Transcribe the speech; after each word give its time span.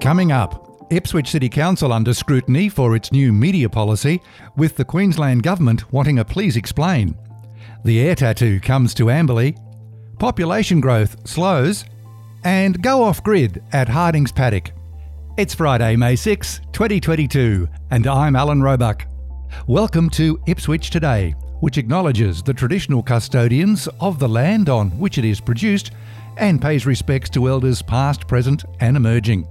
Coming 0.00 0.30
up, 0.30 0.86
Ipswich 0.90 1.28
City 1.28 1.48
Council 1.48 1.92
under 1.92 2.14
scrutiny 2.14 2.68
for 2.68 2.94
its 2.94 3.10
new 3.10 3.32
media 3.32 3.68
policy, 3.68 4.22
with 4.56 4.76
the 4.76 4.84
Queensland 4.84 5.42
Government 5.42 5.92
wanting 5.92 6.20
a 6.20 6.24
please 6.24 6.56
explain. 6.56 7.16
The 7.84 8.00
air 8.00 8.14
tattoo 8.14 8.60
comes 8.60 8.94
to 8.94 9.10
Amberley, 9.10 9.58
population 10.20 10.80
growth 10.80 11.28
slows, 11.28 11.84
and 12.44 12.80
go 12.80 13.02
off 13.02 13.24
grid 13.24 13.60
at 13.72 13.88
Harding's 13.88 14.30
Paddock. 14.30 14.70
It's 15.36 15.52
Friday, 15.52 15.96
May 15.96 16.14
6, 16.14 16.60
2022, 16.72 17.68
and 17.90 18.06
I'm 18.06 18.36
Alan 18.36 18.62
Roebuck. 18.62 19.04
Welcome 19.66 20.10
to 20.10 20.40
Ipswich 20.46 20.90
Today, 20.90 21.32
which 21.58 21.76
acknowledges 21.76 22.40
the 22.40 22.54
traditional 22.54 23.02
custodians 23.02 23.88
of 24.00 24.20
the 24.20 24.28
land 24.28 24.68
on 24.68 24.90
which 24.92 25.18
it 25.18 25.24
is 25.24 25.40
produced 25.40 25.90
and 26.36 26.62
pays 26.62 26.86
respects 26.86 27.28
to 27.30 27.48
elders 27.48 27.82
past, 27.82 28.28
present, 28.28 28.64
and 28.78 28.96
emerging. 28.96 29.46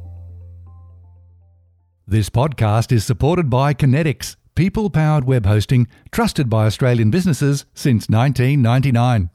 This 2.10 2.30
podcast 2.30 2.94
is 2.94 3.04
supported 3.04 3.50
by 3.50 3.74
Conetix, 3.74 4.38
people 4.56 4.90
powered 4.90 5.26
web 5.26 5.46
hosting 5.46 5.90
trusted 6.10 6.50
by 6.50 6.66
Australian 6.66 7.12
businesses 7.12 7.66
since 7.74 8.08
1999. 8.08 9.30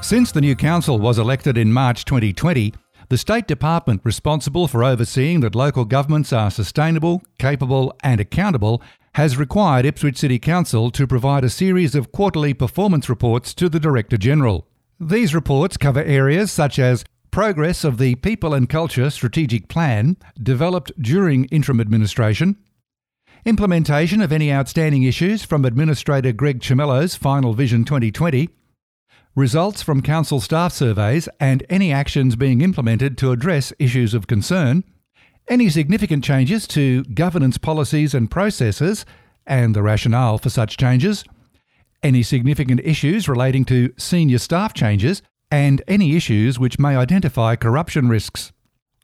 Since 0.00 0.32
the 0.32 0.40
new 0.40 0.56
council 0.56 0.98
was 0.98 1.18
elected 1.18 1.58
in 1.58 1.74
March 1.74 2.06
2020, 2.06 2.72
the 3.10 3.18
State 3.18 3.46
Department 3.46 4.00
responsible 4.02 4.66
for 4.66 4.82
overseeing 4.82 5.40
that 5.40 5.54
local 5.54 5.84
governments 5.84 6.32
are 6.32 6.50
sustainable, 6.50 7.22
capable, 7.38 7.94
and 8.02 8.18
accountable 8.18 8.80
has 9.16 9.36
required 9.36 9.84
Ipswich 9.84 10.16
City 10.16 10.38
Council 10.38 10.90
to 10.90 11.06
provide 11.06 11.44
a 11.44 11.50
series 11.50 11.94
of 11.94 12.12
quarterly 12.12 12.54
performance 12.54 13.10
reports 13.10 13.52
to 13.52 13.68
the 13.68 13.78
Director 13.78 14.16
General. 14.16 14.66
These 14.98 15.34
reports 15.34 15.76
cover 15.76 16.02
areas 16.02 16.50
such 16.50 16.78
as 16.78 17.04
progress 17.32 17.82
of 17.82 17.96
the 17.96 18.14
People 18.16 18.52
and 18.52 18.68
Culture 18.68 19.08
Strategic 19.08 19.66
Plan 19.66 20.18
developed 20.40 20.92
during 21.00 21.46
interim 21.46 21.80
administration, 21.80 22.58
implementation 23.46 24.20
of 24.20 24.32
any 24.32 24.52
outstanding 24.52 25.02
issues 25.02 25.42
from 25.42 25.64
Administrator 25.64 26.32
Greg 26.32 26.60
Chemello's 26.60 27.16
Final 27.16 27.54
Vision 27.54 27.86
2020, 27.86 28.50
results 29.34 29.80
from 29.80 30.02
Council 30.02 30.40
staff 30.40 30.74
surveys 30.74 31.26
and 31.40 31.64
any 31.70 31.90
actions 31.90 32.36
being 32.36 32.60
implemented 32.60 33.16
to 33.16 33.32
address 33.32 33.72
issues 33.78 34.12
of 34.12 34.26
concern, 34.26 34.84
any 35.48 35.70
significant 35.70 36.22
changes 36.22 36.66
to 36.68 37.02
governance 37.04 37.56
policies 37.56 38.12
and 38.12 38.30
processes 38.30 39.06
and 39.46 39.74
the 39.74 39.82
rationale 39.82 40.36
for 40.36 40.50
such 40.50 40.76
changes, 40.76 41.24
any 42.02 42.22
significant 42.22 42.80
issues 42.84 43.26
relating 43.26 43.64
to 43.64 43.90
senior 43.96 44.36
staff 44.36 44.74
changes 44.74 45.22
and 45.52 45.82
any 45.86 46.16
issues 46.16 46.58
which 46.58 46.78
may 46.78 46.96
identify 46.96 47.54
corruption 47.54 48.08
risks. 48.08 48.52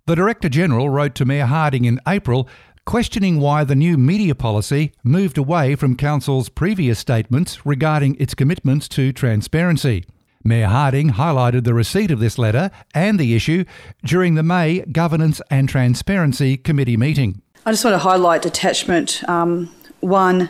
The 0.07 0.17
Director 0.17 0.49
General 0.49 0.89
wrote 0.89 1.15
to 1.17 1.27
Mayor 1.27 1.45
Harding 1.45 1.85
in 1.85 2.01
April 2.09 2.49
questioning 2.87 3.39
why 3.39 3.65
the 3.65 3.77
new 3.77 3.99
media 3.99 4.35
policy 4.35 4.93
moved 5.05 5.37
away 5.37 5.75
from 5.75 5.95
Council's 5.95 6.49
previous 6.49 6.99
statements 6.99 7.67
regarding 7.67 8.17
its 8.19 8.35
commitments 8.35 8.89
to 8.89 9.13
transparency. 9.13 10.07
Mayor 10.43 10.69
Harding 10.69 11.11
highlighted 11.11 11.65
the 11.65 11.75
receipt 11.75 12.11
of 12.11 12.19
this 12.19 12.39
letter 12.39 12.71
and 12.95 13.21
the 13.21 13.37
issue 13.37 13.67
during 14.03 14.35
the 14.35 14.43
May 14.43 14.81
Governance 14.91 15.43
and 15.51 15.69
Transparency 15.69 16.57
Committee 16.57 16.97
meeting. 16.97 17.43
I 17.67 17.73
just 17.73 17.85
want 17.85 17.93
to 17.95 17.99
highlight 17.99 18.47
attachment 18.47 19.23
um, 19.29 19.71
one 20.01 20.49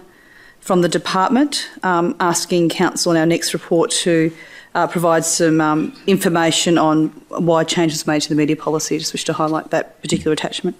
from 0.60 0.82
the 0.82 0.88
department 0.88 1.68
um, 1.82 2.14
asking 2.20 2.68
Council 2.68 3.10
in 3.10 3.18
our 3.18 3.26
next 3.26 3.52
report 3.52 3.90
to 3.90 4.32
uh, 4.78 4.86
provide 4.86 5.24
some 5.24 5.60
um, 5.60 5.92
information 6.06 6.78
on 6.78 7.08
why 7.28 7.64
changes 7.64 8.06
made 8.06 8.22
to 8.22 8.28
the 8.28 8.34
media 8.36 8.54
policy. 8.54 8.94
I 8.94 8.98
just 8.98 9.12
wish 9.12 9.24
to 9.24 9.32
highlight 9.32 9.70
that 9.70 10.00
particular 10.00 10.32
attachment. 10.32 10.76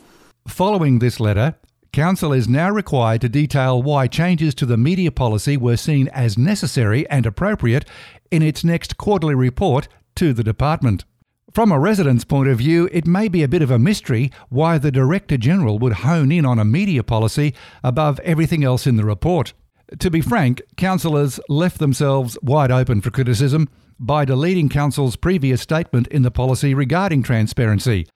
Following 0.47 1.01
this 1.01 1.19
letter, 1.19 1.57
Council 1.93 2.33
is 2.33 2.49
now 2.49 2.71
required 2.71 3.23
to 3.23 3.29
detail 3.29 3.83
why 3.83 4.07
changes 4.07 4.55
to 4.55 4.67
the 4.67 4.77
media 4.77 5.11
policy 5.11 5.57
were 5.57 5.77
seen 5.77 6.07
as 6.09 6.39
necessary 6.39 7.09
and 7.09 7.27
appropriate 7.27 7.87
in 8.31 8.41
its 8.41 8.63
next 8.63 8.99
quarterly 8.99 9.35
report 9.35 9.89
to 10.15 10.33
the 10.33 10.45
Department. 10.45 11.05
From 11.51 11.73
a 11.73 11.79
resident's 11.79 12.25
point 12.25 12.49
of 12.49 12.59
view, 12.59 12.89
it 12.93 13.07
may 13.07 13.27
be 13.27 13.43
a 13.43 13.49
bit 13.49 13.63
of 13.63 13.71
a 13.71 13.79
mystery 13.81 14.31
why 14.49 14.79
the 14.79 14.93
Director 14.93 15.39
General 15.39 15.79
would 15.79 16.05
hone 16.05 16.31
in 16.31 16.47
on 16.47 16.59
a 16.59 16.65
media 16.65 17.03
policy 17.03 17.53
above 17.83 18.21
everything 18.21 18.63
else 18.63 18.87
in 18.87 18.97
the 18.97 19.05
report. 19.05 19.55
To 19.99 20.11
be 20.11 20.21
frank, 20.21 20.61
councillors 20.77 21.41
left 21.49 21.79
themselves 21.79 22.39
wide 22.43 22.71
open 22.71 23.01
for 23.01 23.11
criticism 23.11 23.69
by 23.99 24.25
deleting 24.25 24.69
Council's 24.69 25.17
previous 25.17 25.61
statement 25.61 26.07
in 26.09 26.23
the 26.23 26.31
policy 26.31 26.75
regarding 26.75 27.23
transparency, 27.23 28.07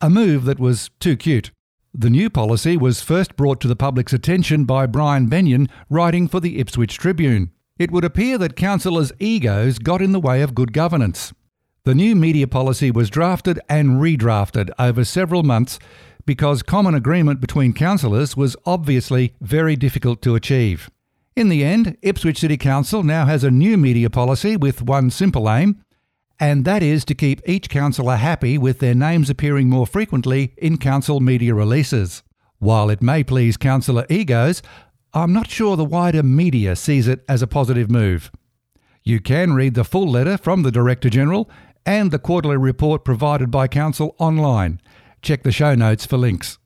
a 0.00 0.10
move 0.10 0.44
that 0.44 0.58
was 0.58 0.90
too 1.00 1.16
cute. 1.16 1.50
The 1.92 2.10
new 2.10 2.30
policy 2.30 2.76
was 2.76 3.02
first 3.02 3.36
brought 3.36 3.60
to 3.60 3.68
the 3.68 3.76
public's 3.76 4.12
attention 4.12 4.64
by 4.64 4.86
Brian 4.86 5.26
Benyon, 5.26 5.68
writing 5.88 6.28
for 6.28 6.40
the 6.40 6.58
Ipswich 6.58 6.98
Tribune. 6.98 7.50
It 7.78 7.90
would 7.90 8.04
appear 8.04 8.38
that 8.38 8.56
councillors' 8.56 9.12
egos 9.18 9.78
got 9.78 10.02
in 10.02 10.12
the 10.12 10.20
way 10.20 10.42
of 10.42 10.54
good 10.54 10.72
governance. 10.72 11.32
The 11.84 11.94
new 11.94 12.14
media 12.14 12.46
policy 12.46 12.90
was 12.90 13.10
drafted 13.10 13.58
and 13.68 14.00
redrafted 14.00 14.70
over 14.78 15.04
several 15.04 15.42
months 15.42 15.78
because 16.26 16.62
common 16.62 16.94
agreement 16.94 17.40
between 17.40 17.72
councillors 17.72 18.36
was 18.36 18.56
obviously 18.66 19.34
very 19.40 19.76
difficult 19.76 20.22
to 20.22 20.34
achieve. 20.34 20.90
In 21.40 21.48
the 21.48 21.64
end, 21.64 21.96
Ipswich 22.02 22.40
City 22.40 22.58
Council 22.58 23.02
now 23.02 23.24
has 23.24 23.44
a 23.44 23.50
new 23.50 23.78
media 23.78 24.10
policy 24.10 24.58
with 24.58 24.82
one 24.82 25.08
simple 25.08 25.50
aim, 25.50 25.82
and 26.38 26.66
that 26.66 26.82
is 26.82 27.02
to 27.06 27.14
keep 27.14 27.40
each 27.48 27.70
councillor 27.70 28.16
happy 28.16 28.58
with 28.58 28.78
their 28.78 28.94
names 28.94 29.30
appearing 29.30 29.70
more 29.70 29.86
frequently 29.86 30.52
in 30.58 30.76
council 30.76 31.18
media 31.18 31.54
releases. 31.54 32.22
While 32.58 32.90
it 32.90 33.00
may 33.00 33.24
please 33.24 33.56
councillor 33.56 34.04
egos, 34.10 34.60
I'm 35.14 35.32
not 35.32 35.48
sure 35.48 35.78
the 35.78 35.82
wider 35.82 36.22
media 36.22 36.76
sees 36.76 37.08
it 37.08 37.24
as 37.26 37.40
a 37.40 37.46
positive 37.46 37.90
move. 37.90 38.30
You 39.02 39.18
can 39.18 39.54
read 39.54 39.72
the 39.72 39.82
full 39.82 40.10
letter 40.10 40.36
from 40.36 40.62
the 40.62 40.70
Director 40.70 41.08
General 41.08 41.48
and 41.86 42.10
the 42.10 42.18
quarterly 42.18 42.58
report 42.58 43.02
provided 43.02 43.50
by 43.50 43.66
Council 43.66 44.14
online. 44.18 44.78
Check 45.22 45.42
the 45.44 45.52
show 45.52 45.74
notes 45.74 46.04
for 46.04 46.18
links. 46.18 46.58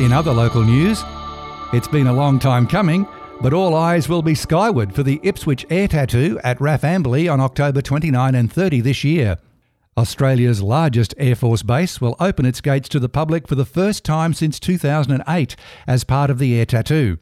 In 0.00 0.10
other 0.10 0.32
local 0.32 0.62
news, 0.62 1.04
it's 1.72 1.86
been 1.86 2.06
a 2.06 2.12
long 2.12 2.38
time 2.38 2.66
coming, 2.66 3.06
but 3.42 3.52
all 3.52 3.76
eyes 3.76 4.08
will 4.08 4.22
be 4.22 4.34
skyward 4.34 4.94
for 4.94 5.02
the 5.02 5.20
Ipswich 5.22 5.66
Air 5.68 5.86
Tattoo 5.86 6.40
at 6.42 6.58
RAAF 6.58 6.80
Amberley 6.80 7.30
on 7.30 7.40
October 7.40 7.82
29 7.82 8.34
and 8.34 8.50
30 8.50 8.80
this 8.80 9.04
year. 9.04 9.36
Australia's 9.96 10.62
largest 10.62 11.14
Air 11.18 11.36
Force 11.36 11.62
base 11.62 12.00
will 12.00 12.16
open 12.18 12.46
its 12.46 12.62
gates 12.62 12.88
to 12.88 12.98
the 12.98 13.10
public 13.10 13.46
for 13.46 13.54
the 13.54 13.66
first 13.66 14.02
time 14.02 14.32
since 14.32 14.58
2008 14.58 15.56
as 15.86 16.04
part 16.04 16.30
of 16.30 16.38
the 16.38 16.58
Air 16.58 16.64
Tattoo. 16.64 17.18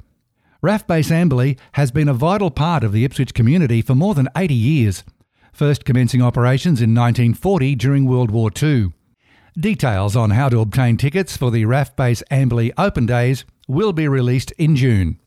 RAAF 0.63 0.87
Base 0.87 1.11
Amberley 1.11 1.59
has 1.73 1.91
been 1.91 2.09
a 2.09 2.15
vital 2.15 2.53
part 2.53 2.85
of 2.85 2.93
the 2.93 3.05
Ipswich 3.05 3.35
community 3.35 3.83
for 3.83 3.97
more 3.97 4.15
than 4.15 4.29
80 4.37 4.55
years, 4.55 5.03
first 5.53 5.85
commencing 5.85 6.23
operations 6.23 6.81
in 6.81 6.95
1940 6.95 7.75
during 7.75 8.07
World 8.07 8.31
War 8.31 8.51
II. 8.63 8.93
Details 9.59 10.15
on 10.15 10.31
how 10.31 10.49
to 10.49 10.61
obtain 10.61 10.97
tickets 10.97 11.37
for 11.37 11.51
the 11.51 11.65
RAAF 11.65 11.97
Base 11.97 12.23
Amberley 12.31 12.71
Open 12.79 13.05
Days 13.05 13.45
will 13.67 13.93
be 13.93 14.07
released 14.07 14.53
in 14.53 14.77
June. 14.77 15.19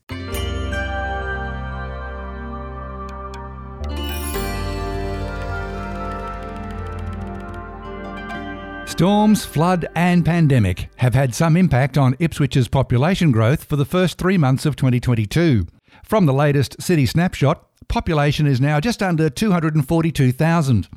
Storms, 8.86 9.44
flood, 9.44 9.86
and 9.96 10.24
pandemic 10.24 10.88
have 10.96 11.14
had 11.14 11.34
some 11.34 11.56
impact 11.56 11.98
on 11.98 12.14
Ipswich's 12.14 12.68
population 12.68 13.32
growth 13.32 13.64
for 13.64 13.76
the 13.76 13.84
first 13.84 14.18
three 14.18 14.38
months 14.38 14.64
of 14.64 14.76
2022. 14.76 15.66
From 16.04 16.26
the 16.26 16.32
latest 16.32 16.80
city 16.80 17.04
snapshot, 17.04 17.66
population 17.88 18.46
is 18.46 18.60
now 18.60 18.78
just 18.80 19.02
under 19.02 19.28
242,000. 19.28 20.88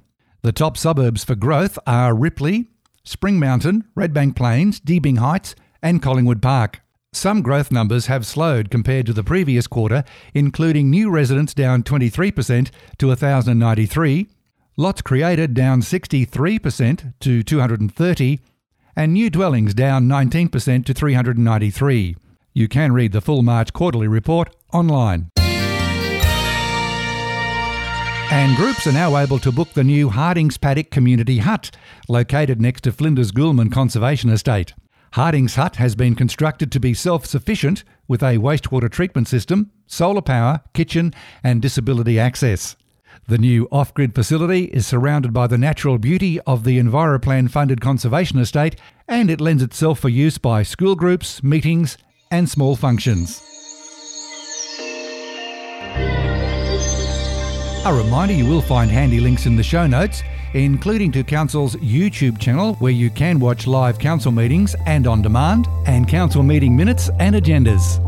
The 0.44 0.52
top 0.52 0.78
suburbs 0.78 1.24
for 1.24 1.34
growth 1.36 1.80
are 1.88 2.14
Ripley, 2.14 2.68
Spring 3.08 3.40
Mountain, 3.40 3.86
Redbank 3.96 4.36
Plains, 4.36 4.80
Deebing 4.80 5.18
Heights, 5.18 5.56
and 5.82 6.02
Collingwood 6.02 6.42
Park. 6.42 6.82
Some 7.14 7.42
growth 7.42 7.72
numbers 7.72 8.08
have 8.08 8.26
slowed 8.26 8.70
compared 8.70 9.06
to 9.06 9.14
the 9.14 9.24
previous 9.24 9.66
quarter, 9.66 10.04
including 10.34 10.90
new 10.90 11.10
residents 11.10 11.54
down 11.54 11.84
23% 11.84 12.70
to 12.98 13.08
1,093, 13.08 14.28
Lots 14.80 15.02
created 15.02 15.56
down 15.56 15.82
63% 15.82 17.14
to 17.20 17.42
230, 17.42 18.40
and 18.96 19.12
new 19.12 19.30
dwellings 19.32 19.74
down 19.74 20.08
19% 20.08 20.86
to 20.86 20.94
393. 20.94 22.16
You 22.54 22.68
can 22.68 22.94
read 22.94 23.12
the 23.12 23.22
full 23.22 23.42
March 23.42 23.74
quarterly 23.74 24.08
report 24.08 24.56
online. 24.72 25.32
And 28.30 28.58
groups 28.58 28.86
are 28.86 28.92
now 28.92 29.16
able 29.18 29.40
to 29.40 29.54
book 29.54 29.70
the 29.74 29.86
new 29.86 30.10
Hardings 30.10 30.58
Paddock 30.58 30.92
Community 30.92 31.38
Hut, 31.38 31.72
located 32.10 32.60
next 32.60 32.82
to 32.82 32.92
Flinders 32.92 33.32
Goolman 33.32 33.72
Conservation 33.72 34.30
Estate. 34.30 34.74
Hardings 35.14 35.56
Hut 35.56 35.78
has 35.78 35.96
been 35.96 36.14
constructed 36.14 36.70
to 36.74 36.80
be 36.80 36.94
self 36.94 37.26
sufficient 37.26 37.86
with 38.06 38.22
a 38.22 38.38
wastewater 38.38 38.92
treatment 38.92 39.30
system, 39.30 39.72
solar 39.86 40.22
power, 40.22 40.60
kitchen, 40.74 41.14
and 41.42 41.62
disability 41.62 42.20
access. 42.20 42.76
The 43.30 43.38
new 43.38 43.68
off 43.72 43.94
grid 43.94 44.14
facility 44.14 44.66
is 44.66 44.86
surrounded 44.86 45.32
by 45.32 45.48
the 45.48 45.58
natural 45.58 45.98
beauty 45.98 46.40
of 46.42 46.66
the 46.66 46.80
EnviroPlan 46.80 47.50
funded 47.50 47.80
conservation 47.80 48.40
estate 48.40 48.76
and 49.08 49.32
it 49.32 49.40
lends 49.40 49.64
itself 49.64 50.00
for 50.00 50.10
use 50.10 50.38
by 50.38 50.64
school 50.64 50.96
groups, 50.96 51.42
meetings, 51.42 51.98
and 52.30 52.50
small 52.50 52.76
functions. 52.76 53.57
A 57.88 57.94
reminder 57.94 58.34
you 58.34 58.46
will 58.46 58.62
find 58.62 58.92
handy 58.92 59.22
links 59.22 59.46
in 59.46 59.56
the 59.56 59.64
show 59.64 59.88
notes, 59.88 60.22
including 60.54 61.10
to 61.14 61.24
Council's 61.24 61.78
YouTube 61.78 62.38
channel 62.38 62.74
where 62.80 62.92
you 62.92 63.10
can 63.10 63.40
watch 63.40 63.66
live 63.66 63.98
Council 63.98 64.30
meetings 64.30 64.76
and 64.86 65.08
on 65.08 65.22
demand, 65.22 65.70
and 65.86 66.06
Council 66.06 66.44
meeting 66.44 66.76
minutes 66.76 67.10
and 67.20 67.34
agendas. 67.34 68.04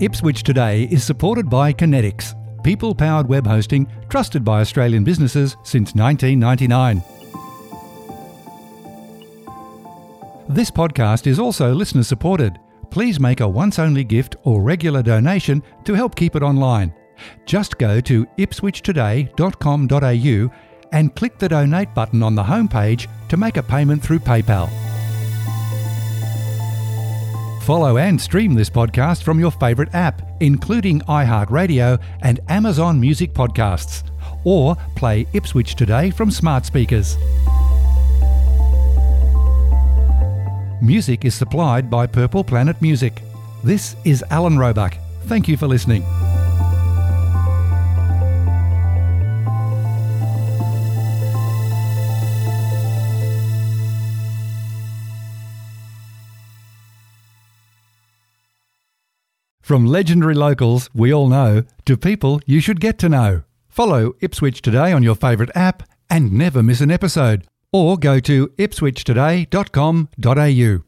Ipswich 0.00 0.44
Today 0.44 0.84
is 0.92 1.02
supported 1.02 1.50
by 1.50 1.72
Conetix 1.72 2.36
people 2.62 2.94
powered 2.94 3.28
web 3.28 3.44
hosting 3.44 3.90
trusted 4.08 4.44
by 4.44 4.60
Australian 4.60 5.02
businesses 5.02 5.56
since 5.64 5.92
1999. 5.96 7.02
This 10.48 10.70
podcast 10.70 11.26
is 11.26 11.40
also 11.40 11.72
listener 11.74 12.04
supported. 12.04 12.60
Please 12.90 13.18
make 13.18 13.40
a 13.40 13.48
once 13.48 13.80
only 13.80 14.04
gift 14.04 14.36
or 14.44 14.62
regular 14.62 15.02
donation 15.02 15.64
to 15.84 15.94
help 15.94 16.14
keep 16.14 16.36
it 16.36 16.44
online. 16.44 16.94
Just 17.44 17.78
go 17.78 18.00
to 18.00 18.26
ipswichtoday.com.au 18.38 20.50
and 20.92 21.14
click 21.14 21.38
the 21.38 21.48
donate 21.48 21.94
button 21.94 22.22
on 22.22 22.34
the 22.34 22.42
homepage 22.42 23.08
to 23.28 23.36
make 23.36 23.56
a 23.56 23.62
payment 23.62 24.02
through 24.02 24.20
PayPal. 24.20 24.70
Follow 27.62 27.98
and 27.98 28.20
stream 28.20 28.54
this 28.54 28.70
podcast 28.70 29.24
from 29.24 29.40
your 29.40 29.50
favourite 29.50 29.92
app, 29.92 30.22
including 30.40 31.00
iHeartRadio 31.00 32.00
and 32.22 32.38
Amazon 32.48 33.00
Music 33.00 33.32
Podcasts, 33.32 34.04
or 34.44 34.76
play 34.94 35.26
Ipswich 35.32 35.74
Today 35.74 36.10
from 36.10 36.30
smart 36.30 36.64
speakers. 36.64 37.16
Music 40.80 41.24
is 41.24 41.34
supplied 41.34 41.90
by 41.90 42.06
Purple 42.06 42.44
Planet 42.44 42.80
Music. 42.80 43.20
This 43.64 43.96
is 44.04 44.22
Alan 44.30 44.56
Roebuck. 44.56 44.96
Thank 45.24 45.48
you 45.48 45.56
for 45.56 45.66
listening. 45.66 46.04
From 59.66 59.84
legendary 59.84 60.36
locals 60.36 60.88
we 60.94 61.12
all 61.12 61.26
know 61.26 61.64
to 61.86 61.96
people 61.96 62.40
you 62.46 62.60
should 62.60 62.78
get 62.78 63.00
to 63.00 63.08
know. 63.08 63.42
Follow 63.68 64.12
Ipswich 64.20 64.62
Today 64.62 64.92
on 64.92 65.02
your 65.02 65.16
favourite 65.16 65.50
app 65.56 65.82
and 66.08 66.32
never 66.32 66.62
miss 66.62 66.80
an 66.80 66.92
episode. 66.92 67.48
Or 67.72 67.96
go 67.96 68.20
to 68.20 68.46
ipswichtoday.com.au. 68.46 70.84